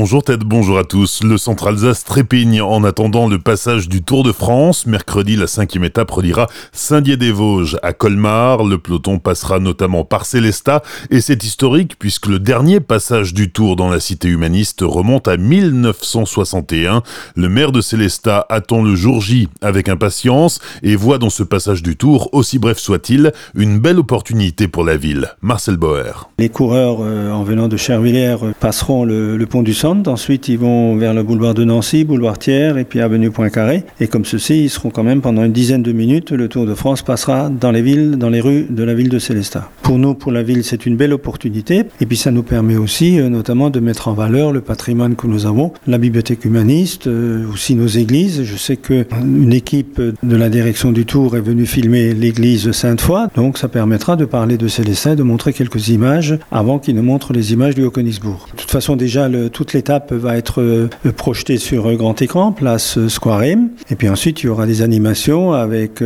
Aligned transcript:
Bonjour 0.00 0.22
Ted, 0.22 0.46
bonjour 0.46 0.78
à 0.78 0.84
tous. 0.84 1.22
Le 1.22 1.36
centre 1.36 1.66
Alsace 1.66 2.04
trépigne 2.04 2.62
en 2.62 2.84
attendant 2.84 3.28
le 3.28 3.38
passage 3.38 3.86
du 3.86 4.02
Tour 4.02 4.22
de 4.22 4.32
France. 4.32 4.86
Mercredi, 4.86 5.36
la 5.36 5.46
cinquième 5.46 5.84
étape 5.84 6.10
reliera 6.10 6.46
Saint-Dié-des-Vosges 6.72 7.76
à 7.82 7.92
Colmar. 7.92 8.64
Le 8.64 8.78
peloton 8.78 9.18
passera 9.18 9.58
notamment 9.58 10.06
par 10.06 10.24
Célestat 10.24 10.80
et 11.10 11.20
c'est 11.20 11.44
historique 11.44 11.98
puisque 11.98 12.28
le 12.28 12.38
dernier 12.38 12.80
passage 12.80 13.34
du 13.34 13.52
Tour 13.52 13.76
dans 13.76 13.90
la 13.90 14.00
cité 14.00 14.28
humaniste 14.28 14.80
remonte 14.80 15.28
à 15.28 15.36
1961. 15.36 17.02
Le 17.36 17.48
maire 17.50 17.70
de 17.70 17.82
Célestat 17.82 18.46
attend 18.48 18.82
le 18.82 18.94
jour 18.94 19.20
J 19.20 19.50
avec 19.60 19.90
impatience 19.90 20.60
et 20.82 20.96
voit 20.96 21.18
dans 21.18 21.28
ce 21.28 21.42
passage 21.42 21.82
du 21.82 21.98
Tour, 21.98 22.30
aussi 22.32 22.58
bref 22.58 22.78
soit-il, 22.78 23.32
une 23.54 23.78
belle 23.78 23.98
opportunité 23.98 24.66
pour 24.66 24.82
la 24.82 24.96
ville. 24.96 25.28
Marcel 25.42 25.76
Boer. 25.76 26.30
Les 26.38 26.48
coureurs 26.48 27.00
euh, 27.02 27.30
en 27.30 27.42
venant 27.42 27.68
de 27.68 27.76
Chervillers 27.76 28.38
euh, 28.42 28.52
passeront 28.58 29.04
le, 29.04 29.36
le 29.36 29.46
pont 29.46 29.62
du 29.62 29.74
Ensuite, 29.90 30.48
ils 30.48 30.58
vont 30.58 30.96
vers 30.96 31.14
le 31.14 31.22
boulevard 31.22 31.54
de 31.54 31.64
Nancy, 31.64 32.04
boulevard 32.04 32.38
Thiers 32.38 32.78
et 32.78 32.84
puis 32.84 33.00
avenue 33.00 33.30
Poincaré. 33.30 33.84
Et 34.00 34.06
comme 34.06 34.24
ceci, 34.24 34.64
ils 34.64 34.70
seront 34.70 34.90
quand 34.90 35.02
même 35.02 35.20
pendant 35.20 35.44
une 35.44 35.52
dizaine 35.52 35.82
de 35.82 35.92
minutes. 35.92 36.30
Le 36.30 36.48
Tour 36.48 36.66
de 36.66 36.74
France 36.74 37.02
passera 37.02 37.48
dans 37.48 37.72
les 37.72 37.82
villes, 37.82 38.12
dans 38.12 38.30
les 38.30 38.40
rues 38.40 38.66
de 38.70 38.84
la 38.84 38.94
ville 38.94 39.08
de 39.08 39.18
Célestat. 39.18 39.68
Pour 39.82 39.98
nous, 39.98 40.14
pour 40.14 40.32
la 40.32 40.42
ville, 40.42 40.62
c'est 40.62 40.86
une 40.86 40.96
belle 40.96 41.12
opportunité. 41.12 41.82
Et 42.00 42.06
puis 42.06 42.16
ça 42.16 42.30
nous 42.30 42.42
permet 42.42 42.76
aussi, 42.76 43.18
euh, 43.18 43.28
notamment, 43.28 43.70
de 43.70 43.80
mettre 43.80 44.08
en 44.08 44.14
valeur 44.14 44.52
le 44.52 44.60
patrimoine 44.60 45.16
que 45.16 45.26
nous 45.26 45.46
avons, 45.46 45.72
la 45.86 45.98
bibliothèque 45.98 46.44
humaniste, 46.44 47.08
euh, 47.08 47.44
aussi 47.52 47.74
nos 47.74 47.88
églises. 47.88 48.44
Je 48.44 48.56
sais 48.56 48.76
que 48.76 49.06
une 49.20 49.52
équipe 49.52 50.00
de 50.00 50.36
la 50.36 50.48
direction 50.48 50.92
du 50.92 51.04
Tour 51.04 51.36
est 51.36 51.40
venue 51.40 51.66
filmer 51.66 52.14
l'église 52.14 52.70
Sainte-Foy. 52.70 53.28
Donc 53.34 53.58
ça 53.58 53.68
permettra 53.68 54.16
de 54.16 54.24
parler 54.24 54.56
de 54.56 54.68
Célestat, 54.68 55.16
de 55.16 55.22
montrer 55.22 55.52
quelques 55.52 55.88
images 55.88 56.38
avant 56.52 56.78
qu'ils 56.78 56.94
ne 56.94 57.02
montrent 57.02 57.32
les 57.32 57.52
images 57.52 57.74
du 57.74 57.84
Haut-Königsbourg. 57.84 58.48
De 58.52 58.56
toute 58.60 58.70
façon, 58.70 58.96
déjà, 58.96 59.28
le, 59.28 59.50
toute 59.50 59.72
l'étape 59.80 60.12
va 60.12 60.36
être 60.36 60.60
euh, 60.60 60.90
projetée 61.16 61.56
sur 61.56 61.88
euh, 61.88 61.96
grand 61.96 62.20
écran, 62.20 62.52
place 62.52 62.98
euh, 62.98 63.08
Square 63.08 63.44
M. 63.44 63.70
Et 63.88 63.96
puis 63.96 64.10
ensuite, 64.10 64.42
il 64.42 64.46
y 64.46 64.48
aura 64.50 64.66
des 64.66 64.82
animations 64.82 65.54
avec 65.54 66.02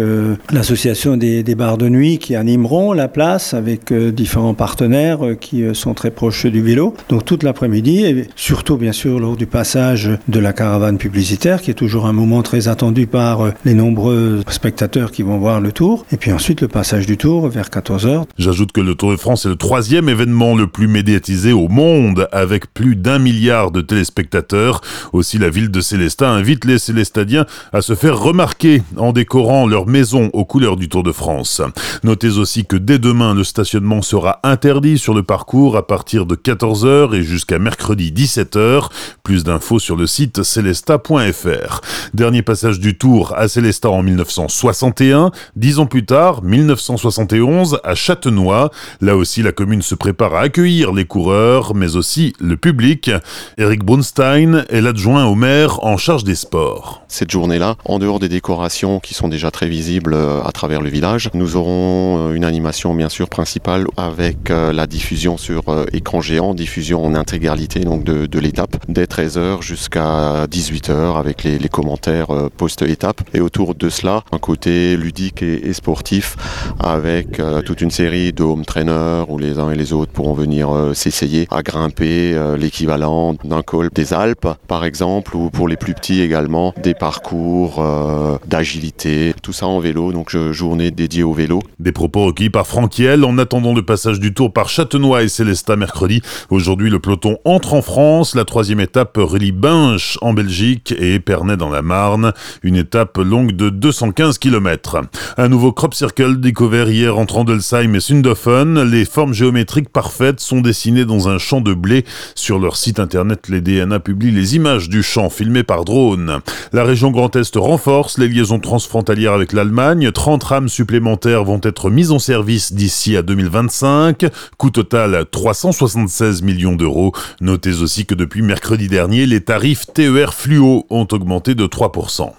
l'association 0.53 1.17
des, 1.17 1.43
des, 1.43 1.55
bars 1.55 1.77
de 1.77 1.89
nuit 1.89 2.19
qui 2.19 2.37
animeront 2.37 2.93
la 2.93 3.09
place 3.09 3.55
avec 3.55 3.93
différents 3.93 4.55
partenaires 4.55 5.21
qui 5.41 5.65
sont 5.75 5.95
très 5.95 6.11
proches 6.11 6.47
du 6.47 6.63
vélo. 6.63 6.95
Donc 7.09 7.25
toute 7.25 7.43
l'après-midi 7.43 8.05
et 8.05 8.27
surtout 8.37 8.77
bien 8.77 8.93
sûr 8.93 9.19
lors 9.19 9.37
du 9.37 9.47
passage 9.47 10.11
de 10.29 10.41
la 10.41 10.53
caravane 10.53 10.99
publicitaire 10.99 11.61
qui 11.63 11.71
est 11.71 11.75
toujours 11.75 12.07
un 12.07 12.13
moment 12.13 12.43
très 12.43 12.69
attendu 12.69 13.07
par 13.07 13.53
les 13.65 13.75
nombreux 13.75 14.43
spectateurs 14.49 15.11
qui 15.13 15.23
vont 15.23 15.39
voir 15.39 15.61
le 15.61 15.73
tour. 15.73 16.07
Et 16.13 16.17
puis 16.17 16.33
ensuite 16.33 16.61
le 16.61 16.69
passage 16.69 17.07
du 17.07 17.17
tour 17.17 17.49
vers 17.49 17.69
14h. 17.69 18.25
J'ajoute 18.39 18.73
que 18.73 18.81
le 18.81 18.95
Tour 18.95 19.13
de 19.13 19.17
France 19.17 19.47
est 19.47 19.51
le 19.51 19.57
troisième 19.57 20.09
événement 20.09 20.57
le 20.57 20.67
plus 20.67 20.89
médiatisé 20.89 21.53
au 21.53 21.69
monde 21.69 22.29
avec 22.33 22.73
plus 22.73 22.97
d'un 22.97 23.19
milliard 23.19 23.54
de 23.55 23.81
téléspectateurs. 23.81 24.81
Aussi, 25.13 25.39
la 25.39 25.49
ville 25.49 25.71
de 25.71 25.81
Célestat 25.81 26.29
invite 26.29 26.65
les 26.65 26.79
Célestadiens 26.79 27.47
à 27.73 27.83
se 27.83 27.95
faire 27.95 28.19
remarquer 28.19 28.83
en 28.97 29.13
décorant 29.13 29.67
leur 29.67 29.87
maison 29.87 30.31
aux 30.33 30.45
couleurs 30.45 30.77
du 30.77 30.89
Tour 30.89 31.03
de 31.03 31.13
France. 31.13 31.63
Notez 32.03 32.37
aussi 32.39 32.67
que 32.67 32.77
dès 32.77 32.99
demain, 32.99 33.35
le 33.35 33.45
stationnement 33.45 34.03
sera 34.03 34.41
interdit 34.43 34.99
sur 34.99 35.15
le 35.15 35.23
parcours 35.23 35.77
à 35.77 35.87
partir 35.87 36.27
de 36.27 36.35
14h 36.35 37.15
et 37.15 37.23
jusqu'à 37.23 37.59
mercredi 37.59 38.13
17h. 38.13 38.89
Plus 39.23 39.45
d'infos 39.45 39.79
sur 39.79 39.97
le 39.97 40.07
site 40.07 40.43
célestat.fr. 40.43 41.81
Dernier 42.13 42.43
passage 42.43 42.81
du 42.81 42.99
Tour 42.99 43.35
à 43.37 43.47
Célestat 43.47 43.91
en 43.91 44.03
1961. 44.03 45.31
Dix 45.55 45.79
ans 45.79 45.87
plus 45.87 46.05
tard, 46.05 46.43
1971, 46.43 47.79
à 47.85 47.95
Châtenois. 47.95 48.71
Là 49.01 49.17
aussi, 49.17 49.43
la 49.43 49.53
commune 49.53 49.83
se 49.83 49.95
prépare 49.95 50.35
à 50.35 50.41
accueillir 50.41 50.93
les 50.93 51.05
coureurs, 51.05 51.75
mais 51.75 51.97
aussi 51.97 52.35
le 52.41 52.57
public. 52.57 53.11
Eric 53.59 53.85
Brunstein 53.85 54.65
est 54.69 54.81
l'adjoint 54.81 55.27
au 55.27 55.35
maire 55.35 55.85
en 55.85 55.97
charge 55.97 56.25
des 56.25 56.35
sports. 56.35 57.05
Cette 57.09 57.31
journée-là, 57.31 57.77
en 57.85 57.99
dehors 57.99 58.19
des 58.19 58.29
décorations 58.29 58.99
qui 58.99 59.15
sont 59.15 59.29
déjà 59.29 59.51
très 59.51 59.69
visibles 59.69 60.15
euh, 60.15 60.43
à 60.43 60.51
travers 60.53 60.81
le 60.81 60.89
village, 60.89 61.31
nous 61.35 61.57
aurons 61.57 62.31
euh, 62.31 62.35
une 62.35 62.45
animation 62.45 62.95
bien 62.95 63.09
sûr 63.09 63.29
principale 63.29 63.87
avec 63.97 64.51
euh, 64.51 64.73
la 64.73 64.87
diffusion 64.87 65.37
sur 65.37 65.63
écran 65.93 66.21
géant, 66.21 66.55
diffusion 66.55 67.05
en 67.05 67.15
intégralité 67.15 67.81
donc 67.81 68.05
de, 68.05 68.39
l'étape 68.39 68.77
dès 68.89 69.05
13h 69.05 69.63
jusqu'à 69.63 70.47
18h 70.47 71.17
avec 71.17 71.45
les, 71.45 71.69
commentaires 71.69 72.29
post-étape. 72.57 73.23
Et 73.33 73.41
autour 73.41 73.75
de 73.75 73.89
cela, 73.89 74.23
un 74.33 74.39
côté 74.39 74.97
ludique 74.97 75.43
et, 75.43 75.69
et 75.69 75.73
sportif 75.73 76.37
avec 76.79 77.41
toute 77.65 77.81
une 77.81 77.91
série 77.91 78.33
de 78.33 78.43
home 78.43 78.65
trainers 78.65 79.25
où 79.29 79.39
les 79.39 79.59
uns 79.59 79.71
et 79.71 79.77
les 79.77 79.93
autres 79.93 80.13
pourront 80.13 80.35
venir 80.35 80.69
s'essayer 80.95 81.47
à 81.51 81.63
grimper 81.63 82.37
l'équivalent 82.59 83.34
d'un 83.45 83.63
col 83.63 83.89
des 83.93 84.13
Alpes, 84.13 84.49
par 84.69 84.85
exemple, 84.85 85.37
ou 85.37 85.51
pour 85.51 85.69
les 85.69 85.77
plus 85.77 85.95
petits 85.95 86.21
également, 86.21 86.75
des 86.83 86.95
parcours 86.95 87.77
euh, 87.79 88.39
d'agilité, 88.47 89.35
tout 89.43 89.53
ça 89.53 89.67
en 89.67 89.81
vélo, 89.81 90.13
donc 90.13 90.37
journée 90.53 90.91
dédiée 90.91 91.23
au 91.23 91.33
vélo. 91.33 91.61
Des 91.79 91.93
propos 91.93 92.27
recueillis 92.27 92.51
par 92.51 92.67
Franquiel 92.67 93.25
en 93.25 93.39
attendant 93.39 93.75
le 93.75 93.83
passage 93.83 94.21
du 94.21 94.33
tour 94.33 94.53
par 94.53 94.69
Châtenois 94.69 95.23
et 95.23 95.29
Célestat 95.29 95.77
mercredi. 95.77 96.23
Aujourd'hui, 96.51 96.91
le 96.91 96.99
peloton 96.99 97.39
entre 97.45 97.75
en 97.75 97.83
France. 97.83 98.35
La 98.35 98.45
troisième 98.45 98.81
étape 98.81 99.17
relie 99.17 99.53
Binche 99.53 100.19
en 100.21 100.33
Belgique 100.33 100.95
et 100.97 101.15
Épernay 101.15 101.57
dans 101.57 101.71
la 101.71 101.83
Marne. 101.83 102.33
Une 102.63 102.77
étape 102.77 103.19
longue 103.19 103.53
de 103.53 103.71
215 103.71 104.39
km. 104.39 104.99
Un 105.37 105.49
nouveau 105.49 105.73
crop 105.73 105.95
circle 105.95 106.41
découvert 106.41 106.89
hier 106.89 107.19
entre 107.19 107.39
Andelsheim 107.39 107.95
et 107.95 108.01
Sundofen. 108.01 108.83
Les 108.83 109.05
formes 109.05 109.35
géométriques 109.35 109.89
parfaites 109.89 110.41
sont 110.41 110.61
dessinées 110.61 111.05
dans 111.05 111.29
un 111.29 111.39
champ 111.39 111.61
de 111.61 111.75
blé 111.75 112.05
sur 112.35 112.59
leur 112.59 112.77
site 112.77 113.01
internet 113.01 113.24
les 113.49 113.61
DNA 113.61 114.01
publient 114.01 114.31
les 114.31 114.57
images 114.57 114.89
du 114.89 115.03
champ 115.03 115.31
filmé 115.31 115.63
par 115.63 115.85
drone. 115.85 116.41
La 116.73 116.85
région 116.85 117.11
Grand 117.11 117.35
Est 117.37 117.57
renforce 117.57 118.19
les 118.19 118.29
liaisons 118.29 118.59
transfrontalières 118.59 119.33
avec 119.33 119.53
l'Allemagne. 119.53 120.11
30 120.13 120.43
rames 120.45 120.69
supplémentaires 120.69 121.45
vont 121.45 121.61
être 121.63 121.91
mises 121.91 122.11
en 122.11 122.19
service 122.19 122.73
d'ici 122.73 123.17
à 123.17 123.23
2025. 123.23 124.27
Coût 124.59 124.71
total 124.71 125.27
376 125.31 126.43
millions 126.43 126.77
d'euros. 126.77 127.13
Notez 127.41 127.83
aussi 127.83 128.07
que 128.07 128.15
depuis 128.15 128.43
mercredi 128.43 128.89
dernier, 128.89 129.27
les 129.27 129.41
tarifs 129.41 129.87
TER 129.93 130.35
fluo 130.35 130.87
ont 130.91 131.07
augmenté 131.13 131.55
de 131.55 131.67
3%. 131.67 132.31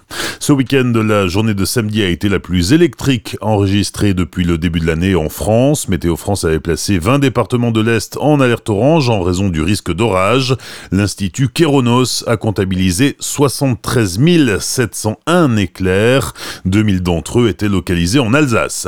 Ce 0.46 0.52
week-end, 0.52 0.92
la 0.94 1.26
journée 1.26 1.54
de 1.54 1.64
samedi 1.64 2.04
a 2.04 2.08
été 2.08 2.28
la 2.28 2.38
plus 2.38 2.72
électrique 2.72 3.36
enregistrée 3.40 4.14
depuis 4.14 4.44
le 4.44 4.58
début 4.58 4.78
de 4.78 4.86
l'année 4.86 5.16
en 5.16 5.28
France. 5.28 5.88
Météo 5.88 6.14
France 6.14 6.44
avait 6.44 6.60
placé 6.60 7.00
20 7.00 7.18
départements 7.18 7.72
de 7.72 7.80
l'Est 7.80 8.16
en 8.18 8.38
alerte 8.38 8.70
orange 8.70 9.10
en 9.10 9.22
raison 9.22 9.48
du 9.48 9.60
risque 9.60 9.92
d'orage. 9.92 10.54
L'Institut 10.92 11.48
Kéronos 11.48 12.22
a 12.28 12.36
comptabilisé 12.36 13.16
73 13.18 14.20
701 14.60 15.56
éclairs. 15.56 16.32
2000 16.64 17.02
d'entre 17.02 17.40
eux 17.40 17.48
étaient 17.48 17.68
localisés 17.68 18.20
en 18.20 18.32
Alsace. 18.32 18.86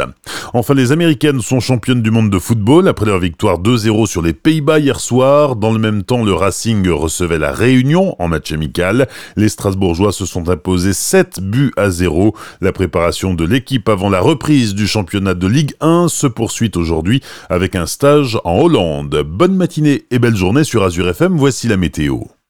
Enfin, 0.55 0.75
les 0.75 0.93
Américaines 0.93 1.41
sont 1.41 1.59
championnes 1.59 2.03
du 2.03 2.13
monde 2.13 2.31
de 2.31 2.39
football 2.39 2.87
après 2.87 3.07
leur 3.07 3.19
victoire 3.19 3.59
2-0 3.59 4.07
sur 4.07 4.23
les 4.23 4.33
Pays-Bas 4.33 4.79
hier 4.79 5.01
soir. 5.01 5.57
Dans 5.57 5.73
le 5.73 5.81
même 5.81 6.05
temps, 6.05 6.25
le 6.25 6.35
Racing 6.35 6.89
recevait 6.89 7.41
la 7.41 7.51
Réunion 7.51 8.15
en 8.21 8.29
match 8.29 8.53
amical. 8.53 9.09
Les 9.35 9.49
Strasbourgeois 9.49 10.13
se 10.13 10.25
sont 10.25 10.51
imposés 10.51 10.93
7 10.93 11.48
buts 11.49 11.73
à 11.77 11.91
0. 11.91 12.35
La 12.61 12.73
préparation 12.73 13.35
de 13.35 13.45
l'équipe 13.45 13.89
avant 13.89 14.11
la 14.11 14.21
reprise 14.21 14.75
du 14.75 14.87
championnat 14.87 15.35
de 15.35 15.47
Ligue 15.47 15.75
1 15.81 16.07
se 16.09 16.27
poursuit 16.27 16.73
aujourd'hui 16.77 17.21
avec 17.49 17.75
un 17.75 17.87
stage 17.87 18.39
en 18.45 18.61
Hollande. 18.61 19.23
Bonne 19.27 19.57
matinée 19.57 20.05
et 20.11 20.19
belle 20.19 20.37
journée 20.37 20.65
sur 20.65 20.83
Azure 20.85 21.09
FM. 21.09 21.37
Voici 21.37 21.69
la 21.69 21.77
météo. 21.77 22.38